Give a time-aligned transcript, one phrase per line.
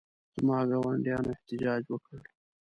[0.35, 2.21] زما ګاونډیانو احتجاج وکړ.